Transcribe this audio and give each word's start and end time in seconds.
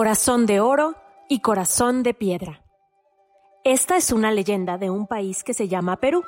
Corazón 0.00 0.46
de 0.46 0.60
oro 0.60 0.94
y 1.28 1.40
corazón 1.40 2.02
de 2.02 2.14
piedra. 2.14 2.64
Esta 3.64 3.98
es 3.98 4.12
una 4.12 4.32
leyenda 4.32 4.78
de 4.78 4.88
un 4.88 5.06
país 5.06 5.44
que 5.44 5.52
se 5.52 5.68
llama 5.68 5.98
Perú. 5.98 6.24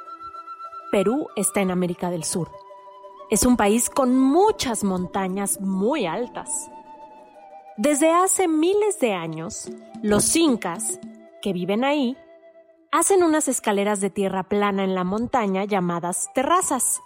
Perú 0.90 1.28
está 1.36 1.62
en 1.62 1.70
América 1.70 2.10
del 2.10 2.22
Sur. 2.22 2.50
Es 3.30 3.46
un 3.46 3.56
país 3.56 3.88
con 3.88 4.14
muchas 4.14 4.84
montañas 4.84 5.58
muy 5.58 6.04
altas. 6.04 6.70
Desde 7.78 8.12
hace 8.12 8.46
miles 8.46 9.00
de 9.00 9.14
años, 9.14 9.70
los 10.02 10.36
incas, 10.36 11.00
que 11.40 11.54
viven 11.54 11.82
ahí, 11.82 12.14
hacen 12.90 13.22
unas 13.22 13.48
escaleras 13.48 14.02
de 14.02 14.10
tierra 14.10 14.42
plana 14.42 14.84
en 14.84 14.94
la 14.94 15.04
montaña 15.04 15.64
llamadas 15.64 16.28
terrazas. 16.34 17.00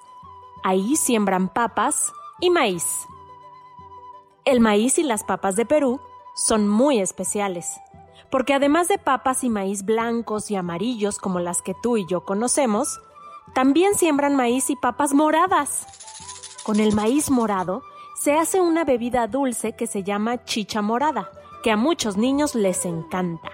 Ahí 0.64 0.96
siembran 0.96 1.48
papas 1.48 2.12
y 2.40 2.50
maíz. 2.50 3.06
El 4.44 4.58
maíz 4.58 4.98
y 4.98 5.04
las 5.04 5.22
papas 5.22 5.54
de 5.54 5.64
Perú 5.64 6.00
son 6.36 6.68
muy 6.68 7.00
especiales, 7.00 7.80
porque 8.30 8.54
además 8.54 8.88
de 8.88 8.98
papas 8.98 9.42
y 9.42 9.48
maíz 9.48 9.84
blancos 9.84 10.50
y 10.50 10.56
amarillos 10.56 11.18
como 11.18 11.40
las 11.40 11.62
que 11.62 11.74
tú 11.82 11.96
y 11.96 12.06
yo 12.06 12.24
conocemos, 12.24 13.00
también 13.54 13.94
siembran 13.94 14.36
maíz 14.36 14.68
y 14.68 14.76
papas 14.76 15.14
moradas. 15.14 15.86
Con 16.62 16.78
el 16.78 16.94
maíz 16.94 17.30
morado 17.30 17.82
se 18.20 18.34
hace 18.34 18.60
una 18.60 18.84
bebida 18.84 19.26
dulce 19.26 19.74
que 19.74 19.86
se 19.86 20.02
llama 20.02 20.44
chicha 20.44 20.82
morada, 20.82 21.30
que 21.62 21.70
a 21.70 21.76
muchos 21.76 22.18
niños 22.18 22.54
les 22.54 22.84
encanta. 22.84 23.50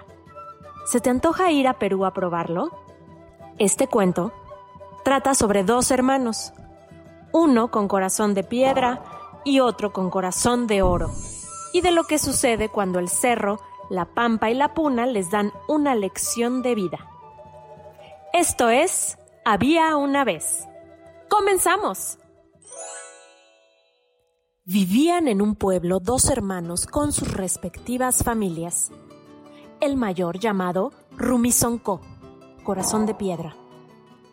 ¿Se 0.85 0.99
te 0.99 1.09
antoja 1.09 1.51
ir 1.51 1.69
a 1.69 1.79
Perú 1.79 2.05
a 2.05 2.13
probarlo? 2.13 2.69
Este 3.59 3.87
cuento 3.87 4.33
trata 5.05 5.35
sobre 5.35 5.63
dos 5.63 5.89
hermanos, 5.89 6.51
uno 7.31 7.71
con 7.71 7.87
corazón 7.87 8.33
de 8.33 8.43
piedra 8.43 9.01
y 9.45 9.61
otro 9.61 9.93
con 9.93 10.09
corazón 10.09 10.67
de 10.67 10.81
oro, 10.81 11.11
y 11.73 11.81
de 11.81 11.91
lo 11.91 12.05
que 12.05 12.19
sucede 12.19 12.69
cuando 12.69 12.99
el 12.99 13.09
cerro, 13.09 13.59
la 13.89 14.05
pampa 14.05 14.49
y 14.49 14.53
la 14.53 14.73
puna 14.73 15.05
les 15.05 15.29
dan 15.29 15.51
una 15.67 15.95
lección 15.95 16.61
de 16.61 16.75
vida. 16.75 17.09
Esto 18.31 18.69
es 18.69 19.17
Había 19.43 19.97
una 19.97 20.23
vez. 20.23 20.65
¡Comenzamos! 21.29 22.17
Vivían 24.65 25.27
en 25.27 25.41
un 25.41 25.55
pueblo 25.55 25.99
dos 25.99 26.29
hermanos 26.29 26.85
con 26.85 27.11
sus 27.11 27.33
respectivas 27.33 28.23
familias. 28.23 28.91
El 29.81 29.97
mayor 29.97 30.39
llamado 30.39 30.93
Rumisonko, 31.17 31.99
corazón 32.63 33.05
de 33.05 33.13
piedra. 33.13 33.57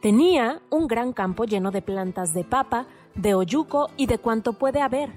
Tenía 0.01 0.63
un 0.71 0.87
gran 0.87 1.13
campo 1.13 1.45
lleno 1.45 1.73
de 1.73 1.83
plantas 1.83 2.33
de 2.33 2.45
papa, 2.45 2.87
de 3.17 3.35
oyuco 3.35 3.91
y 3.97 4.07
de 4.07 4.19
cuanto 4.19 4.53
puede 4.53 4.81
haber. 4.81 5.11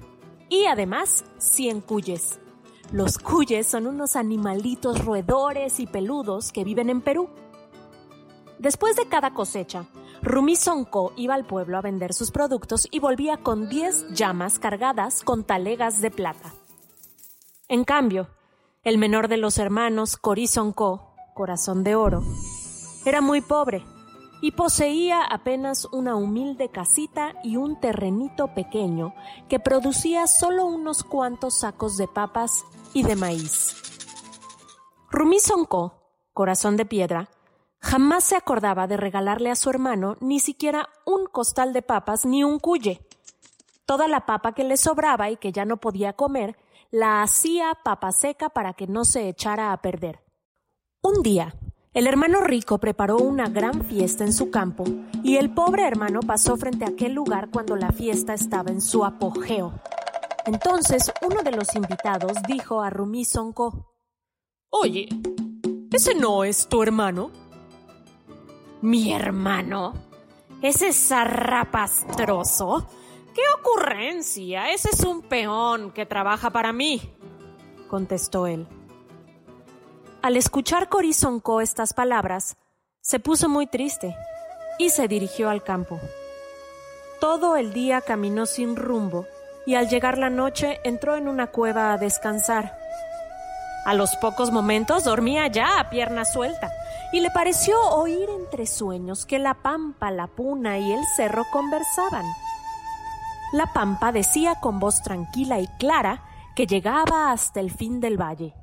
Y 0.48 0.66
además, 0.66 1.24
100 1.38 1.80
cuyes. 1.80 2.40
Los 2.92 3.18
cuyes 3.18 3.66
son 3.66 3.86
unos 3.86 4.14
animalitos 4.16 5.04
roedores 5.04 5.80
y 5.80 5.86
peludos 5.86 6.52
que 6.52 6.64
viven 6.64 6.90
en 6.90 7.00
Perú. 7.00 7.28
Después 8.58 8.96
de 8.96 9.08
cada 9.08 9.34
cosecha, 9.34 9.86
Rumi 10.22 10.56
Sonko 10.56 11.12
iba 11.16 11.34
al 11.34 11.46
pueblo 11.46 11.76
a 11.76 11.82
vender 11.82 12.14
sus 12.14 12.30
productos 12.30 12.88
y 12.90 12.98
volvía 12.98 13.38
con 13.38 13.68
10 13.68 14.12
llamas 14.12 14.58
cargadas 14.58 15.22
con 15.22 15.44
talegas 15.44 16.00
de 16.00 16.10
plata. 16.10 16.54
En 17.68 17.84
cambio, 17.84 18.28
el 18.84 18.98
menor 18.98 19.28
de 19.28 19.38
los 19.38 19.58
hermanos, 19.58 20.16
Cori 20.16 20.46
Sonko, 20.46 21.14
corazón 21.34 21.82
de 21.84 21.94
oro, 21.94 22.22
era 23.04 23.20
muy 23.20 23.40
pobre 23.40 23.84
y 24.44 24.50
poseía 24.50 25.24
apenas 25.24 25.86
una 25.90 26.16
humilde 26.16 26.68
casita 26.68 27.32
y 27.42 27.56
un 27.56 27.80
terrenito 27.80 28.48
pequeño 28.48 29.14
que 29.48 29.58
producía 29.58 30.26
solo 30.26 30.66
unos 30.66 31.02
cuantos 31.02 31.60
sacos 31.60 31.96
de 31.96 32.08
papas 32.08 32.66
y 32.92 33.04
de 33.04 33.16
maíz. 33.16 33.74
Rumi 35.10 35.40
Sonko, 35.40 35.94
corazón 36.34 36.76
de 36.76 36.84
piedra, 36.84 37.30
jamás 37.80 38.24
se 38.24 38.36
acordaba 38.36 38.86
de 38.86 38.98
regalarle 38.98 39.50
a 39.50 39.56
su 39.56 39.70
hermano 39.70 40.18
ni 40.20 40.40
siquiera 40.40 40.90
un 41.06 41.24
costal 41.24 41.72
de 41.72 41.80
papas 41.80 42.26
ni 42.26 42.44
un 42.44 42.58
cuye. 42.58 43.00
Toda 43.86 44.08
la 44.08 44.26
papa 44.26 44.52
que 44.52 44.64
le 44.64 44.76
sobraba 44.76 45.30
y 45.30 45.38
que 45.38 45.52
ya 45.52 45.64
no 45.64 45.78
podía 45.78 46.12
comer, 46.12 46.58
la 46.90 47.22
hacía 47.22 47.78
papa 47.82 48.12
seca 48.12 48.50
para 48.50 48.74
que 48.74 48.88
no 48.88 49.06
se 49.06 49.26
echara 49.26 49.72
a 49.72 49.80
perder. 49.80 50.22
Un 51.00 51.22
día, 51.22 51.54
el 51.94 52.06
hermano 52.08 52.40
rico 52.40 52.78
preparó 52.78 53.18
una 53.18 53.48
gran 53.48 53.84
fiesta 53.84 54.24
en 54.24 54.32
su 54.32 54.50
campo 54.50 54.84
y 55.22 55.36
el 55.36 55.54
pobre 55.54 55.86
hermano 55.86 56.20
pasó 56.20 56.56
frente 56.56 56.84
a 56.84 56.88
aquel 56.88 57.12
lugar 57.12 57.50
cuando 57.50 57.76
la 57.76 57.92
fiesta 57.92 58.34
estaba 58.34 58.72
en 58.72 58.80
su 58.80 59.04
apogeo. 59.04 59.72
Entonces 60.44 61.12
uno 61.22 61.42
de 61.42 61.52
los 61.52 61.72
invitados 61.76 62.32
dijo 62.48 62.82
a 62.82 62.90
Rumi 62.90 63.24
Sonko, 63.24 63.94
Oye, 64.70 65.08
¿ese 65.92 66.16
no 66.16 66.42
es 66.42 66.66
tu 66.66 66.82
hermano? 66.82 67.30
¿Mi 68.82 69.12
hermano? 69.12 69.94
¿Ese 70.60 70.92
zarrapastroso? 70.92 72.88
¡Qué 73.32 73.42
ocurrencia! 73.60 74.72
Ese 74.72 74.88
es 74.92 75.04
un 75.04 75.22
peón 75.22 75.92
que 75.92 76.06
trabaja 76.06 76.50
para 76.50 76.72
mí, 76.72 77.00
contestó 77.88 78.48
él. 78.48 78.66
Al 80.24 80.38
escuchar 80.38 80.88
Corizonco 80.88 81.60
estas 81.60 81.92
palabras, 81.92 82.56
se 83.02 83.20
puso 83.20 83.50
muy 83.50 83.66
triste 83.66 84.16
y 84.78 84.88
se 84.88 85.06
dirigió 85.06 85.50
al 85.50 85.62
campo. 85.62 86.00
Todo 87.20 87.56
el 87.56 87.74
día 87.74 88.00
caminó 88.00 88.46
sin 88.46 88.74
rumbo 88.74 89.26
y 89.66 89.74
al 89.74 89.90
llegar 89.90 90.16
la 90.16 90.30
noche 90.30 90.80
entró 90.82 91.16
en 91.16 91.28
una 91.28 91.48
cueva 91.48 91.92
a 91.92 91.98
descansar. 91.98 92.74
A 93.84 93.92
los 93.92 94.16
pocos 94.16 94.50
momentos 94.50 95.04
dormía 95.04 95.46
ya 95.48 95.78
a 95.78 95.90
pierna 95.90 96.24
suelta 96.24 96.72
y 97.12 97.20
le 97.20 97.30
pareció 97.30 97.78
oír 97.90 98.30
entre 98.30 98.64
sueños 98.64 99.26
que 99.26 99.38
la 99.38 99.52
pampa, 99.52 100.10
la 100.10 100.28
puna 100.28 100.78
y 100.78 100.90
el 100.90 101.04
cerro 101.18 101.44
conversaban. 101.52 102.24
La 103.52 103.74
pampa 103.74 104.10
decía 104.10 104.54
con 104.54 104.80
voz 104.80 105.02
tranquila 105.02 105.60
y 105.60 105.66
clara 105.78 106.24
que 106.56 106.66
llegaba 106.66 107.30
hasta 107.30 107.60
el 107.60 107.70
fin 107.70 108.00
del 108.00 108.18
valle. 108.18 108.54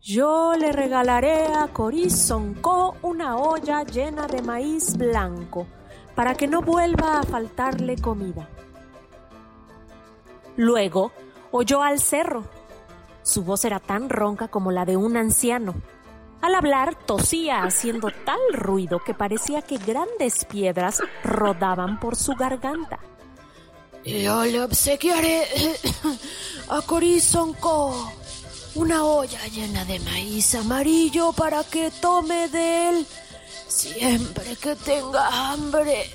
Yo 0.00 0.54
le 0.56 0.72
regalaré 0.72 1.46
a 1.46 1.68
Corizonco 1.68 2.96
una 3.02 3.36
olla 3.36 3.82
llena 3.82 4.26
de 4.26 4.42
maíz 4.42 4.96
blanco 4.96 5.66
para 6.14 6.34
que 6.34 6.46
no 6.46 6.62
vuelva 6.62 7.18
a 7.18 7.22
faltarle 7.22 7.96
comida. 7.96 8.48
Luego 10.56 11.12
oyó 11.50 11.82
al 11.82 12.00
cerro. 12.00 12.44
Su 13.22 13.42
voz 13.42 13.64
era 13.64 13.80
tan 13.80 14.08
ronca 14.08 14.48
como 14.48 14.70
la 14.70 14.84
de 14.84 14.96
un 14.96 15.16
anciano. 15.16 15.74
Al 16.40 16.54
hablar 16.54 16.94
tosía 16.94 17.64
haciendo 17.64 18.08
tal 18.24 18.40
ruido 18.52 19.02
que 19.02 19.14
parecía 19.14 19.62
que 19.62 19.78
grandes 19.78 20.44
piedras 20.44 21.02
rodaban 21.24 21.98
por 21.98 22.14
su 22.14 22.34
garganta. 22.34 23.00
Yo 24.04 24.44
le 24.44 24.62
obsequiaré 24.62 25.42
a 26.68 26.80
Corizonco 26.82 28.12
una 28.76 29.04
olla 29.04 29.46
llena 29.48 29.84
de 29.84 29.98
maíz 30.00 30.54
amarillo 30.54 31.32
para 31.32 31.64
que 31.64 31.90
tome 31.90 32.48
de 32.48 32.88
él 32.90 33.06
siempre 33.66 34.54
que 34.56 34.76
tenga 34.76 35.50
hambre. 35.50 36.10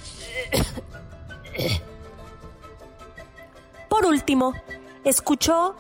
Por 3.89 4.05
último, 4.05 4.53
escuchó 5.03 5.75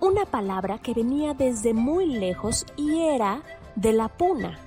una 0.00 0.24
palabra 0.24 0.78
que 0.78 0.94
venía 0.94 1.34
desde 1.34 1.74
muy 1.74 2.06
lejos 2.06 2.66
y 2.76 3.02
era 3.02 3.42
de 3.76 3.92
la 3.92 4.08
puna, 4.08 4.58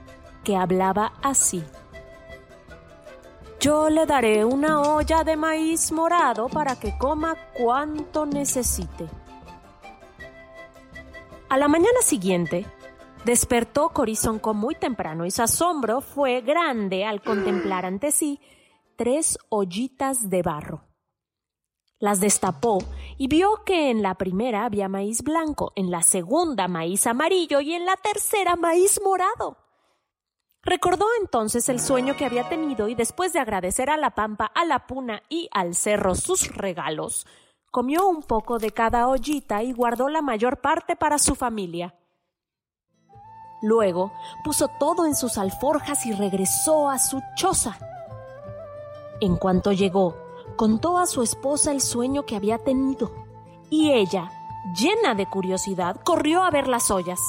que 0.44 0.56
hablaba 0.56 1.14
así. 1.22 1.64
Yo 3.60 3.90
le 3.90 4.06
daré 4.06 4.46
una 4.46 4.82
olla 4.82 5.24
de 5.24 5.36
maíz 5.36 5.92
morado 5.92 6.48
para 6.48 6.80
que 6.80 6.98
coma 6.98 7.36
cuanto 7.54 8.26
necesite. 8.26 9.10
A 11.48 11.58
la 11.60 11.68
mañana 11.68 12.02
siguiente, 12.02 12.66
despertó 13.24 13.90
Corizonco 13.90 14.56
muy 14.56 14.74
temprano 14.74 15.26
y 15.26 15.32
su 15.32 15.44
asombro 15.44 16.02
fue 16.02 16.42
grande 16.42 17.06
al 17.06 17.22
contemplar 17.22 17.86
ante 17.86 18.12
sí 18.12 18.40
tres 18.96 19.38
ollitas 19.50 20.30
de 20.30 20.42
barro. 20.42 20.86
Las 22.00 22.20
destapó 22.20 22.80
y 23.18 23.28
vio 23.28 23.64
que 23.64 23.92
en 23.92 24.02
la 24.02 24.16
primera 24.16 24.66
había 24.66 24.90
maíz 24.90 25.22
blanco, 25.22 25.72
en 25.76 25.92
la 25.92 26.02
segunda 26.02 26.68
maíz 26.68 27.06
amarillo 27.06 27.62
y 27.62 27.74
en 27.74 27.86
la 27.86 27.96
tercera 27.96 28.56
maíz 28.56 29.00
morado. 29.04 29.58
Recordó 30.64 31.06
entonces 31.22 31.70
el 31.70 31.80
sueño 31.80 32.18
que 32.18 32.26
había 32.26 32.50
tenido 32.50 32.90
y 32.90 32.96
después 32.96 33.34
de 33.34 33.40
agradecer 33.40 33.92
a 33.92 33.98
la 33.98 34.16
pampa, 34.16 34.46
a 34.46 34.66
la 34.66 34.88
puna 34.88 35.22
y 35.30 35.48
al 35.52 35.76
cerro 35.76 36.16
sus 36.16 36.48
regalos, 36.56 37.28
comió 37.76 38.08
un 38.08 38.24
poco 38.24 38.58
de 38.58 38.72
cada 38.72 39.10
ollita 39.10 39.62
y 39.62 39.74
guardó 39.74 40.08
la 40.08 40.22
mayor 40.22 40.62
parte 40.62 40.96
para 40.96 41.18
su 41.18 41.36
familia. 41.36 41.94
Luego 43.62 44.14
puso 44.46 44.70
todo 44.80 45.06
en 45.06 45.14
sus 45.14 45.38
alforjas 45.38 46.06
y 46.06 46.14
regresó 46.14 46.90
a 46.90 46.98
su 47.00 47.22
choza. 47.36 47.78
En 49.20 49.36
cuanto 49.36 49.74
llegó, 49.74 50.16
contó 50.56 50.98
a 50.98 51.06
su 51.06 51.22
esposa 51.22 51.74
el 51.74 51.82
sueño 51.82 52.26
que 52.26 52.38
había 52.38 52.60
tenido, 52.60 53.12
y 53.70 53.92
ella, 53.92 54.32
llena 54.74 55.14
de 55.14 55.30
curiosidad, 55.30 56.00
corrió 56.02 56.46
a 56.46 56.52
ver 56.52 56.70
las 56.70 56.90
ollas. 56.92 57.20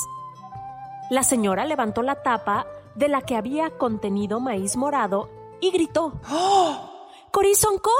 La 1.10 1.24
señora 1.24 1.64
levantó 1.64 2.02
la 2.02 2.22
tapa 2.22 2.68
de 2.94 3.08
la 3.08 3.22
que 3.22 3.34
había 3.34 3.76
contenido 3.78 4.38
maíz 4.38 4.76
morado 4.76 5.28
y 5.60 5.72
gritó: 5.72 6.20
¡Oh! 6.30 7.08
¡Corizonco! 7.32 7.90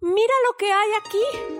¡Mira 0.00 0.34
lo 0.48 0.56
que 0.56 0.72
hay 0.72 0.88
aquí! 0.98 1.59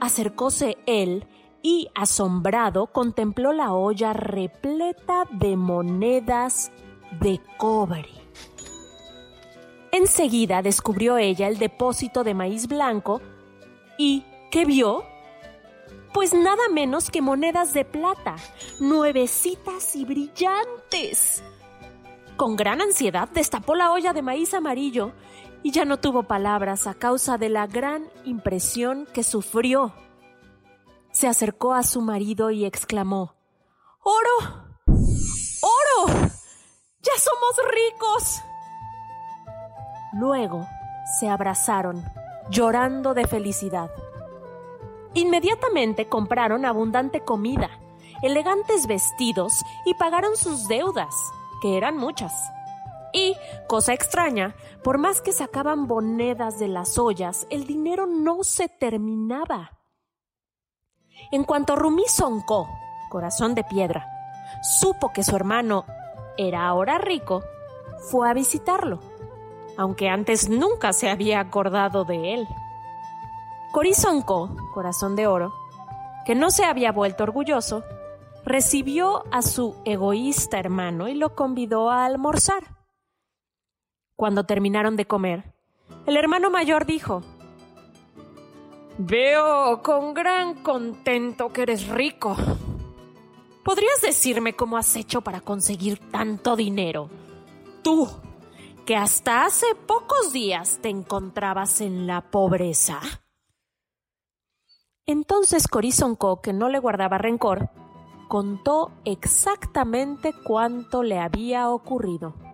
Acercóse 0.00 0.78
él 0.86 1.26
y, 1.62 1.88
asombrado, 1.94 2.86
contempló 2.88 3.52
la 3.52 3.72
olla 3.72 4.12
repleta 4.12 5.24
de 5.32 5.56
monedas 5.56 6.70
de 7.20 7.40
cobre. 7.56 8.08
Enseguida 9.90 10.62
descubrió 10.62 11.18
ella 11.18 11.48
el 11.48 11.58
depósito 11.58 12.22
de 12.22 12.34
maíz 12.34 12.68
blanco 12.68 13.20
y, 13.96 14.24
¿qué 14.50 14.64
vio? 14.64 15.02
Pues 16.12 16.32
nada 16.32 16.68
menos 16.72 17.10
que 17.10 17.20
monedas 17.20 17.72
de 17.74 17.84
plata, 17.84 18.36
nuevecitas 18.80 19.96
y 19.96 20.04
brillantes. 20.04 21.42
Con 22.36 22.54
gran 22.54 22.80
ansiedad 22.80 23.28
destapó 23.28 23.74
la 23.74 23.90
olla 23.90 24.12
de 24.12 24.22
maíz 24.22 24.54
amarillo 24.54 25.12
y 25.62 25.70
ya 25.72 25.84
no 25.84 25.98
tuvo 25.98 26.24
palabras 26.24 26.86
a 26.86 26.94
causa 26.94 27.38
de 27.38 27.48
la 27.48 27.66
gran 27.66 28.08
impresión 28.24 29.06
que 29.12 29.22
sufrió. 29.22 29.92
Se 31.10 31.26
acercó 31.26 31.74
a 31.74 31.82
su 31.82 32.00
marido 32.00 32.50
y 32.50 32.64
exclamó, 32.64 33.34
¡Oro! 34.02 34.66
¡Oro! 34.86 36.12
¡Ya 37.00 37.12
somos 37.18 37.56
ricos! 37.70 38.42
Luego 40.14 40.66
se 41.18 41.28
abrazaron, 41.28 42.04
llorando 42.50 43.14
de 43.14 43.26
felicidad. 43.26 43.90
Inmediatamente 45.14 46.08
compraron 46.08 46.64
abundante 46.64 47.20
comida, 47.20 47.70
elegantes 48.22 48.86
vestidos 48.86 49.64
y 49.84 49.94
pagaron 49.94 50.36
sus 50.36 50.68
deudas, 50.68 51.14
que 51.60 51.76
eran 51.76 51.96
muchas. 51.96 52.32
Y, 53.12 53.36
cosa 53.66 53.92
extraña, 53.92 54.54
por 54.82 54.98
más 54.98 55.20
que 55.20 55.32
sacaban 55.32 55.80
monedas 55.80 56.58
de 56.58 56.68
las 56.68 56.98
ollas, 56.98 57.46
el 57.50 57.66
dinero 57.66 58.06
no 58.06 58.44
se 58.44 58.68
terminaba. 58.68 59.78
En 61.30 61.44
cuanto 61.44 61.76
Rumi 61.76 62.06
Sonko, 62.06 62.68
corazón 63.10 63.54
de 63.54 63.64
piedra, 63.64 64.06
supo 64.62 65.12
que 65.12 65.24
su 65.24 65.34
hermano 65.34 65.84
era 66.36 66.66
ahora 66.66 66.98
rico, 66.98 67.42
fue 68.10 68.30
a 68.30 68.34
visitarlo, 68.34 69.00
aunque 69.76 70.08
antes 70.08 70.48
nunca 70.48 70.92
se 70.92 71.10
había 71.10 71.40
acordado 71.40 72.04
de 72.04 72.34
él. 72.34 72.48
Corizonco, 73.72 74.50
corazón 74.72 75.16
de 75.16 75.26
oro, 75.26 75.52
que 76.24 76.34
no 76.34 76.50
se 76.50 76.64
había 76.64 76.92
vuelto 76.92 77.24
orgulloso, 77.24 77.84
recibió 78.44 79.24
a 79.30 79.42
su 79.42 79.74
egoísta 79.84 80.58
hermano 80.58 81.08
y 81.08 81.14
lo 81.14 81.34
convidó 81.34 81.90
a 81.90 82.06
almorzar. 82.06 82.77
Cuando 84.18 84.42
terminaron 84.42 84.96
de 84.96 85.06
comer, 85.06 85.54
el 86.04 86.16
hermano 86.16 86.50
mayor 86.50 86.86
dijo, 86.86 87.22
Veo 88.98 89.80
con 89.80 90.12
gran 90.12 90.54
contento 90.64 91.52
que 91.52 91.62
eres 91.62 91.86
rico. 91.86 92.36
¿Podrías 93.62 94.00
decirme 94.02 94.56
cómo 94.56 94.76
has 94.76 94.96
hecho 94.96 95.20
para 95.20 95.40
conseguir 95.40 96.00
tanto 96.10 96.56
dinero? 96.56 97.08
Tú, 97.84 98.08
que 98.84 98.96
hasta 98.96 99.44
hace 99.44 99.66
pocos 99.86 100.32
días 100.32 100.80
te 100.82 100.88
encontrabas 100.88 101.80
en 101.80 102.08
la 102.08 102.22
pobreza. 102.22 102.98
Entonces 105.06 105.68
Corizonco, 105.68 106.40
que 106.40 106.52
no 106.52 106.68
le 106.68 106.80
guardaba 106.80 107.18
rencor, 107.18 107.70
contó 108.26 108.90
exactamente 109.04 110.34
cuánto 110.42 111.04
le 111.04 111.20
había 111.20 111.70
ocurrido. 111.70 112.47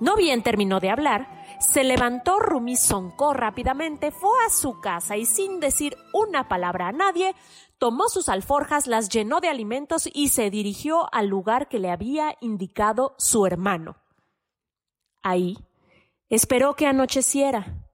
No 0.00 0.14
bien 0.16 0.42
terminó 0.42 0.78
de 0.80 0.90
hablar, 0.90 1.28
se 1.58 1.82
levantó 1.82 2.38
Rumi 2.38 2.74
rápidamente, 3.34 4.12
fue 4.12 4.30
a 4.46 4.50
su 4.50 4.80
casa 4.80 5.16
y 5.16 5.26
sin 5.26 5.58
decir 5.58 5.96
una 6.12 6.48
palabra 6.48 6.88
a 6.88 6.92
nadie, 6.92 7.34
tomó 7.78 8.08
sus 8.08 8.28
alforjas, 8.28 8.86
las 8.86 9.08
llenó 9.08 9.40
de 9.40 9.48
alimentos 9.48 10.08
y 10.12 10.28
se 10.28 10.50
dirigió 10.50 11.12
al 11.12 11.26
lugar 11.26 11.68
que 11.68 11.80
le 11.80 11.90
había 11.90 12.36
indicado 12.40 13.14
su 13.18 13.44
hermano. 13.46 13.96
Ahí 15.22 15.58
esperó 16.28 16.74
que 16.74 16.86
anocheciera 16.86 17.84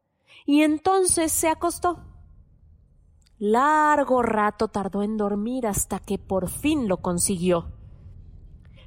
y 0.45 0.63
entonces 0.63 1.33
se 1.33 1.49
acostó. 1.49 2.05
Largo 3.39 4.23
rato 4.23 4.69
tardó 4.69 5.03
en 5.03 5.17
dormir 5.17 5.67
hasta 5.67 5.99
que 5.99 6.19
por 6.19 6.49
fin 6.49 6.87
lo 6.87 6.99
consiguió. 6.99 7.74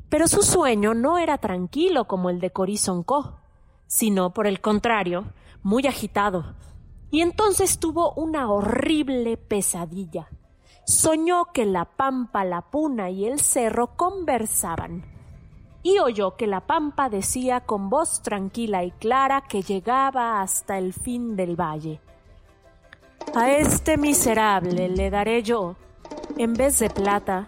Pero 0.09 0.27
su 0.27 0.41
sueño 0.41 0.93
no 0.93 1.17
era 1.17 1.37
tranquilo 1.37 2.05
como 2.05 2.29
el 2.29 2.39
de 2.39 2.51
Corizon 2.51 3.05
sino 3.87 4.33
por 4.33 4.47
el 4.47 4.61
contrario, 4.61 5.33
muy 5.63 5.85
agitado. 5.87 6.55
Y 7.09 7.21
entonces 7.21 7.79
tuvo 7.79 8.13
una 8.13 8.51
horrible 8.51 9.37
pesadilla. 9.37 10.29
Soñó 10.85 11.47
que 11.53 11.65
la 11.65 11.85
pampa, 11.85 12.45
la 12.45 12.61
puna 12.61 13.09
y 13.09 13.25
el 13.25 13.39
cerro 13.39 13.95
conversaban. 13.95 15.05
Y 15.83 15.99
oyó 15.99 16.35
que 16.35 16.47
la 16.47 16.61
pampa 16.61 17.09
decía 17.09 17.61
con 17.61 17.89
voz 17.89 18.21
tranquila 18.21 18.83
y 18.83 18.91
clara 18.91 19.43
que 19.47 19.61
llegaba 19.61 20.41
hasta 20.41 20.77
el 20.77 20.93
fin 20.93 21.35
del 21.35 21.59
valle. 21.59 22.01
A 23.35 23.51
este 23.51 23.97
miserable 23.97 24.89
le 24.89 25.09
daré 25.09 25.43
yo, 25.43 25.75
en 26.37 26.53
vez 26.53 26.79
de 26.79 26.89
plata, 26.89 27.47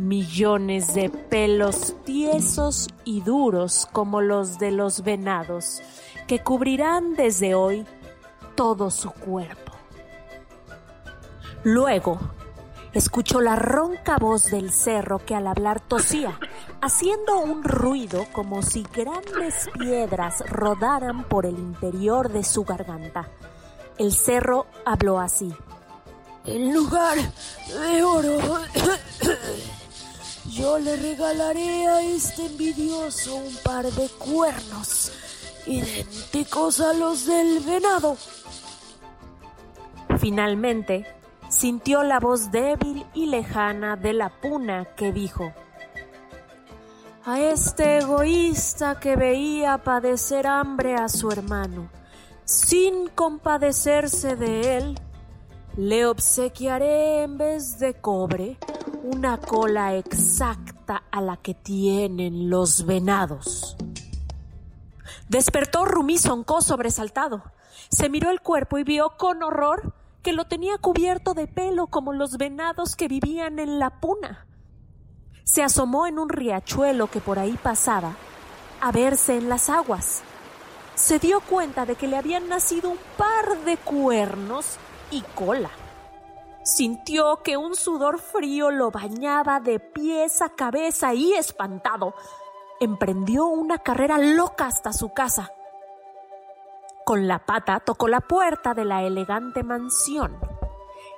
millones 0.00 0.94
de 0.94 1.10
pelos 1.10 1.94
tiesos 2.04 2.88
y 3.04 3.20
duros 3.20 3.86
como 3.92 4.22
los 4.22 4.58
de 4.58 4.70
los 4.70 5.02
venados, 5.02 5.82
que 6.26 6.42
cubrirán 6.42 7.14
desde 7.14 7.54
hoy 7.54 7.86
todo 8.54 8.90
su 8.90 9.10
cuerpo. 9.10 9.72
Luego, 11.64 12.18
escuchó 12.94 13.42
la 13.42 13.56
ronca 13.56 14.16
voz 14.16 14.50
del 14.50 14.72
cerro 14.72 15.18
que 15.18 15.34
al 15.34 15.46
hablar 15.46 15.80
tosía, 15.80 16.38
haciendo 16.80 17.38
un 17.38 17.62
ruido 17.62 18.24
como 18.32 18.62
si 18.62 18.82
grandes 18.84 19.68
piedras 19.78 20.42
rodaran 20.48 21.24
por 21.24 21.44
el 21.44 21.58
interior 21.58 22.30
de 22.30 22.42
su 22.42 22.64
garganta. 22.64 23.28
El 23.98 24.14
cerro 24.14 24.66
habló 24.86 25.20
así. 25.20 25.54
En 26.46 26.72
lugar 26.72 27.18
de 27.68 28.02
oro, 28.02 28.38
le 30.78 30.96
regalaré 30.96 31.86
a 31.86 32.02
este 32.02 32.46
envidioso 32.46 33.34
un 33.34 33.54
par 33.64 33.84
de 33.86 34.08
cuernos 34.08 35.12
idénticos 35.66 36.80
a 36.80 36.92
los 36.92 37.26
del 37.26 37.60
venado. 37.60 38.16
Finalmente, 40.18 41.06
sintió 41.48 42.02
la 42.02 42.20
voz 42.20 42.50
débil 42.50 43.04
y 43.14 43.26
lejana 43.26 43.96
de 43.96 44.12
la 44.12 44.28
puna 44.28 44.86
que 44.96 45.12
dijo, 45.12 45.52
a 47.24 47.40
este 47.40 47.98
egoísta 47.98 48.98
que 48.98 49.16
veía 49.16 49.78
padecer 49.78 50.46
hambre 50.46 50.94
a 50.94 51.08
su 51.08 51.30
hermano, 51.30 51.90
sin 52.44 53.08
compadecerse 53.08 54.36
de 54.36 54.78
él, 54.78 55.00
le 55.76 56.06
obsequiaré 56.06 57.22
en 57.22 57.38
vez 57.38 57.78
de 57.78 57.94
cobre 57.94 58.58
una 59.02 59.38
cola 59.38 59.94
exacta 59.94 61.04
a 61.10 61.20
la 61.20 61.36
que 61.36 61.54
tienen 61.54 62.50
los 62.50 62.86
venados. 62.86 63.76
Despertó 65.28 65.84
Rumi 65.84 66.18
Sonko 66.18 66.60
sobresaltado. 66.60 67.42
Se 67.90 68.08
miró 68.08 68.30
el 68.30 68.40
cuerpo 68.40 68.78
y 68.78 68.84
vio 68.84 69.16
con 69.16 69.42
horror 69.42 69.94
que 70.22 70.32
lo 70.32 70.44
tenía 70.46 70.78
cubierto 70.78 71.34
de 71.34 71.46
pelo 71.46 71.86
como 71.86 72.12
los 72.12 72.36
venados 72.36 72.96
que 72.96 73.08
vivían 73.08 73.58
en 73.58 73.78
la 73.78 74.00
puna 74.00 74.46
se 75.50 75.64
asomó 75.64 76.06
en 76.06 76.20
un 76.20 76.28
riachuelo 76.28 77.08
que 77.08 77.20
por 77.20 77.40
ahí 77.40 77.58
pasaba 77.60 78.14
a 78.80 78.92
verse 78.92 79.36
en 79.36 79.48
las 79.48 79.68
aguas. 79.68 80.22
Se 80.94 81.18
dio 81.18 81.40
cuenta 81.40 81.86
de 81.86 81.96
que 81.96 82.06
le 82.06 82.16
habían 82.16 82.48
nacido 82.48 82.90
un 82.90 82.98
par 83.16 83.58
de 83.64 83.76
cuernos 83.76 84.76
y 85.10 85.22
cola. 85.34 85.70
Sintió 86.72 87.42
que 87.42 87.56
un 87.56 87.74
sudor 87.74 88.20
frío 88.20 88.70
lo 88.70 88.92
bañaba 88.92 89.58
de 89.58 89.80
pies 89.80 90.40
a 90.40 90.50
cabeza 90.50 91.12
y 91.14 91.32
espantado, 91.32 92.14
emprendió 92.78 93.46
una 93.46 93.78
carrera 93.78 94.18
loca 94.18 94.66
hasta 94.66 94.92
su 94.92 95.12
casa. 95.12 95.50
Con 97.04 97.26
la 97.26 97.44
pata 97.44 97.80
tocó 97.80 98.06
la 98.06 98.20
puerta 98.20 98.72
de 98.72 98.84
la 98.84 99.02
elegante 99.02 99.64
mansión. 99.64 100.38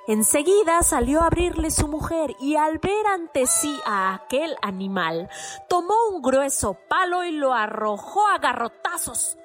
Enseguida 0.07 0.81
salió 0.81 1.21
a 1.21 1.27
abrirle 1.27 1.69
su 1.69 1.87
mujer 1.87 2.35
y 2.39 2.55
al 2.55 2.79
ver 2.79 3.05
ante 3.05 3.45
sí 3.45 3.79
a 3.85 4.15
aquel 4.15 4.55
animal, 4.63 5.29
tomó 5.69 5.93
un 6.11 6.23
grueso 6.23 6.79
palo 6.89 7.23
y 7.25 7.31
lo 7.31 7.53
arrojó 7.53 8.27
a 8.27 8.39
garrotazos. 8.39 9.37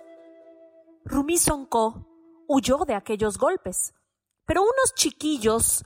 Rumi 1.05 1.37
Sonko 1.37 2.07
huyó 2.47 2.79
de 2.87 2.95
aquellos 2.95 3.37
golpes, 3.37 3.93
pero 4.47 4.63
unos 4.63 4.95
chiquillos 4.95 5.85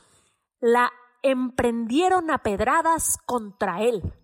la 0.62 0.90
emprendieron 1.22 2.30
a 2.30 2.38
pedradas 2.38 3.18
contra 3.26 3.82
él. 3.82 4.14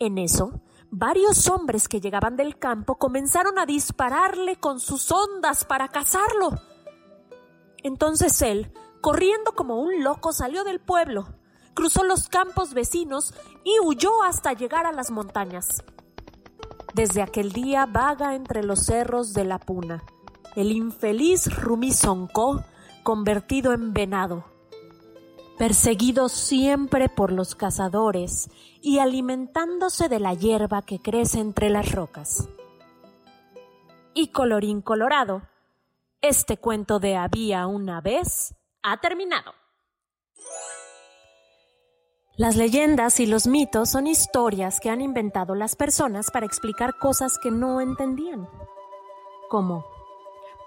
En 0.00 0.18
eso, 0.18 0.62
varios 0.90 1.48
hombres 1.48 1.86
que 1.86 2.00
llegaban 2.00 2.36
del 2.36 2.58
campo 2.58 2.98
comenzaron 2.98 3.58
a 3.58 3.66
dispararle 3.66 4.56
con 4.56 4.80
sus 4.80 5.12
ondas 5.12 5.64
para 5.64 5.86
cazarlo. 5.88 6.50
Entonces 7.84 8.42
él 8.42 8.72
corriendo 9.02 9.52
como 9.52 9.80
un 9.80 10.02
loco, 10.02 10.32
salió 10.32 10.64
del 10.64 10.80
pueblo, 10.80 11.26
cruzó 11.74 12.04
los 12.04 12.28
campos 12.28 12.72
vecinos 12.72 13.34
y 13.64 13.78
huyó 13.84 14.22
hasta 14.22 14.54
llegar 14.54 14.86
a 14.86 14.92
las 14.92 15.10
montañas. 15.10 15.84
Desde 16.94 17.20
aquel 17.20 17.52
día 17.52 17.84
vaga 17.84 18.34
entre 18.34 18.62
los 18.62 18.86
cerros 18.86 19.34
de 19.34 19.44
la 19.44 19.58
Puna, 19.58 20.04
el 20.54 20.70
infeliz 20.70 21.52
Rumi 21.54 21.90
Sonko 21.90 22.64
convertido 23.02 23.72
en 23.72 23.92
venado, 23.92 24.51
perseguido 25.62 26.28
siempre 26.28 27.08
por 27.08 27.30
los 27.30 27.54
cazadores 27.54 28.50
y 28.80 28.98
alimentándose 28.98 30.08
de 30.08 30.18
la 30.18 30.34
hierba 30.34 30.82
que 30.82 30.98
crece 30.98 31.38
entre 31.38 31.70
las 31.70 31.92
rocas. 31.92 32.48
Y 34.12 34.32
colorín 34.32 34.82
colorado, 34.82 35.42
este 36.20 36.56
cuento 36.56 36.98
de 36.98 37.14
había 37.16 37.68
una 37.68 38.00
vez 38.00 38.56
ha 38.82 38.96
terminado. 38.96 39.52
Las 42.36 42.56
leyendas 42.56 43.20
y 43.20 43.26
los 43.26 43.46
mitos 43.46 43.90
son 43.90 44.08
historias 44.08 44.80
que 44.80 44.90
han 44.90 45.00
inventado 45.00 45.54
las 45.54 45.76
personas 45.76 46.32
para 46.32 46.44
explicar 46.44 46.98
cosas 46.98 47.38
que 47.40 47.52
no 47.52 47.80
entendían. 47.80 48.48
Como, 49.48 49.86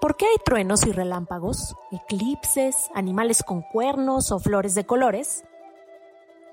¿por 0.06 0.18
qué 0.18 0.28
hay 0.28 0.38
truenos 0.46 0.86
y 0.86 0.92
relámpagos, 0.92 1.76
eclipses, 1.90 2.92
animales 2.94 3.42
con 3.42 3.64
cuernos 3.64 4.32
o 4.32 4.38
flores 4.38 4.76
de 4.76 4.86
colores? 4.86 5.44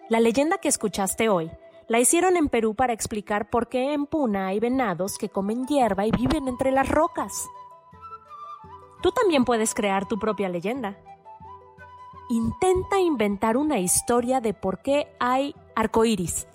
La 0.09 0.21
leyenda 0.21 0.57
que 0.57 0.69
escuchaste 0.69 1.29
hoy 1.29 1.51
la 1.87 2.01
hicieron 2.01 2.39
en 2.39 2.49
Perú 2.49 2.75
para 2.75 2.95
explicar 2.95 3.51
por 3.51 3.69
qué 3.69 3.93
en 3.93 4.07
Puna 4.07 4.47
hay 4.47 4.59
venados 4.59 5.19
que 5.19 5.29
comen 5.29 5.67
hierba 5.67 6.07
y 6.07 6.13
viven 6.13 6.49
entre 6.49 6.71
las 6.71 6.89
rocas. 6.89 7.47
Tú 9.03 9.13
también 9.13 9.45
puedes 9.45 9.75
crear 9.75 10.09
tu 10.09 10.19
propia 10.19 10.49
leyenda 10.49 10.97
intenta 12.31 13.01
inventar 13.01 13.59
una 13.59 13.81
historia 13.81 14.41
de 14.41 14.55
por 14.55 14.81
qué 14.81 15.15
hay 15.21 15.55
arcoíris, 15.77 16.49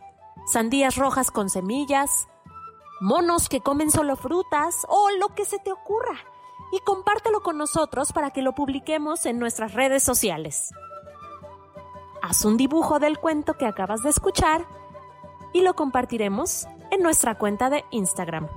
sandías 0.52 0.96
rojas 0.96 1.30
con 1.30 1.52
semillas, 1.52 2.28
monos 3.02 3.50
que 3.50 3.62
comen 3.62 3.92
solo 3.92 4.16
frutas 4.16 4.84
o 4.90 5.12
lo 5.20 5.36
que 5.36 5.46
se 5.46 5.60
te 5.60 5.72
ocurra. 5.72 6.18
Y 6.72 6.80
compártelo 6.80 7.42
con 7.42 7.58
nosotros 7.58 8.12
para 8.12 8.32
que 8.32 8.42
lo 8.42 8.54
publiquemos 8.54 9.26
en 9.26 9.40
nuestras 9.40 9.74
redes 9.74 10.04
sociales. 10.04 10.74
Haz 12.22 12.46
un 12.46 12.58
dibujo 12.58 13.00
del 13.00 13.20
cuento 13.20 13.58
que 13.58 13.66
acabas 13.66 14.04
de 14.04 14.10
escuchar 14.10 14.66
y 15.54 15.62
lo 15.62 15.76
compartiremos 15.76 16.68
en 16.92 17.02
nuestra 17.02 17.38
cuenta 17.38 17.70
de 17.70 17.86
Instagram, 17.92 18.50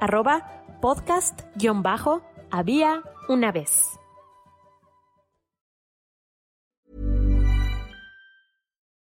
arroba 0.00 0.62
podcast-había 0.80 3.02
una 3.28 3.52
vez. 3.52 3.98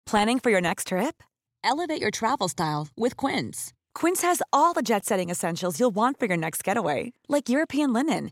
Planning 0.06 0.40
for 0.40 0.52
your 0.52 0.62
next 0.62 0.90
trip? 0.90 1.24
Elevate 1.64 2.00
your 2.00 2.12
travel 2.12 2.48
style 2.48 2.88
with 2.96 3.18
Quince. 3.18 3.74
Quince 3.96 4.22
has 4.22 4.44
all 4.52 4.74
the 4.74 4.84
jet 4.84 5.06
setting 5.06 5.32
essentials 5.32 5.80
you'll 5.80 5.96
want 5.96 6.20
for 6.20 6.28
your 6.28 6.38
next 6.38 6.64
getaway, 6.64 7.14
like 7.28 7.50
European 7.50 7.94
linen, 7.94 8.32